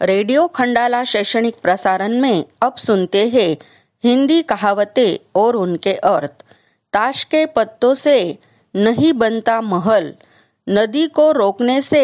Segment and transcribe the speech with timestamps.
[0.00, 3.50] Radio Khandala शैक्षणिक प्रसारण में अब सुनते हैं
[4.04, 6.42] हिंदी कहावतें और उनके अर्थ।
[6.92, 8.16] ताश के पत्तों से
[8.74, 10.12] नहीं बनता महल,
[10.66, 12.02] नदी को रोकने से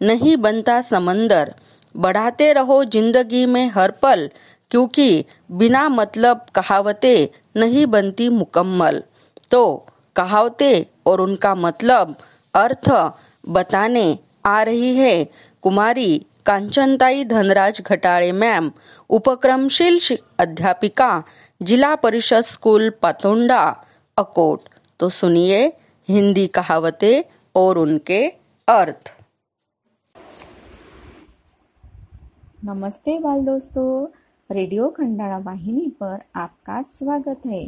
[0.00, 1.54] नहीं बनता समंदर।
[1.94, 4.28] बढ़ाते रहो ज़िंदगी में हर पल,
[4.70, 9.02] क्योंकि बिना मतलब कहावतें नहीं बनती मुकम्मल।
[9.50, 9.64] तो
[10.16, 12.16] कहावतें और उनका मतलब
[12.54, 12.90] अर्थ
[13.44, 14.06] बताने
[14.46, 15.24] आ रही है।
[15.62, 18.70] कुमारी कांचनताई धनराज घटाड़े मैम
[19.08, 19.98] उपक्रमशील
[20.38, 21.22] अध्यापिका
[21.62, 23.62] जिला परिषद स्कूल, पतोंडा.
[24.16, 24.60] अकोट.
[25.00, 25.66] तो सुनिए
[26.08, 27.22] हिंदी कहावतें,
[27.54, 28.28] और उनके
[28.68, 29.12] अर्थ.
[32.64, 34.06] नमस्ते बाल दोस्तों
[34.50, 37.66] रेडियो खंडारा वाहिनी पर आपका स्वागत है.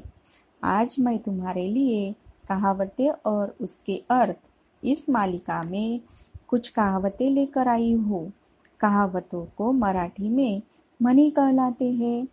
[0.62, 2.12] आज मैं तुम्हारे लिए
[2.48, 4.48] कहावतें और उसके अर्थ
[4.84, 6.01] इस मालिका में
[6.48, 8.33] कुछ कहावतें लेकर आई हूँ.
[8.80, 10.62] कहावतों को मराठी में
[11.03, 12.28] मनी कहलाते हैं।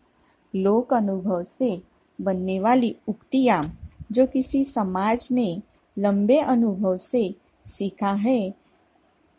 [0.55, 1.81] लोक अनुभव से
[2.21, 3.79] बनने वाली उक्तियाँ
[4.11, 5.61] जो किसी समाज ने
[5.97, 8.53] लंबे अनुभव से सीखा है,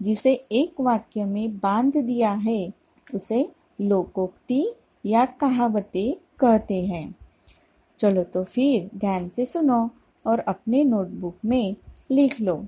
[0.02, 2.72] जिसे एक वाक्य में बाँध दिया है,
[3.14, 4.74] उसे लोकोक्ति
[5.06, 7.14] या कहावतें कहते हैं।
[7.98, 9.90] चलो तो फिर ध्यान से सुनो
[10.26, 11.76] और अपने नोटबुक में
[12.10, 12.66] लिख लो।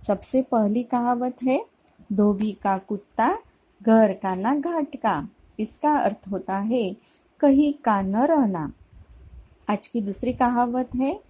[0.00, 1.66] सबसे पहली कहावत है,
[2.12, 3.38] धोबी का कुत्ता
[3.82, 5.28] घर का ना घाट का,
[5.60, 6.96] इसका अर्थ होता है
[7.40, 8.72] कहीं का न रहना।
[9.70, 11.20] आज की दूसरी कहावत है,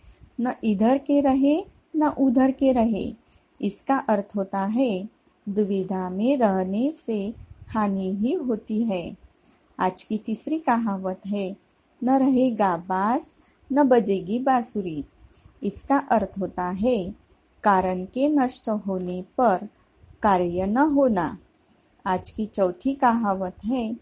[0.40, 1.64] न इधर के रहे,
[1.96, 3.14] न उधर के रहे।
[3.60, 5.08] इसका अर्थ होता है,
[5.48, 7.34] दुविधा में रहने से
[7.68, 9.16] हानि ही होती है।
[9.78, 11.56] आज की तीसरी कहावत है,
[12.04, 13.36] न रहेगा बास,
[13.72, 15.04] न बजेगी बांसुरी।
[15.62, 17.14] इसका अर्थ होता है,
[17.64, 19.68] कारण के नष्ट होने पर
[20.22, 21.38] कार्य न होना।
[22.06, 23.96] आज की चौथी कहावत है,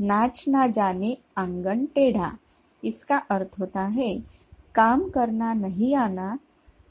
[0.00, 2.38] नाच ना जाने आँगन टेढ़ा।
[2.84, 4.22] इसका अर्थ होता है,
[4.74, 6.38] काम करना नहीं आना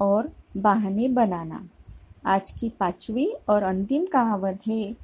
[0.01, 1.69] और बहाने बनाना।
[2.25, 4.95] आज की पांचवी और अंतिम कहावत है,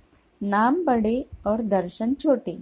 [0.44, 2.59] नाम बड़े और दर्शन छोटे।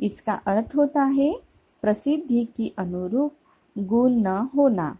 [0.00, 1.40] इसका अर्थ होता है,
[1.82, 3.32] प्रसिद्धि की अनुरूप
[3.78, 4.96] गुण न होना।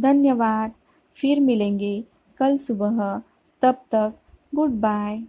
[0.00, 0.72] धन्यवाद,
[1.16, 2.04] फिर मिलेंगे
[2.38, 3.22] कल सुबह।
[3.62, 4.14] तब तक
[4.54, 5.22] गुड बाय।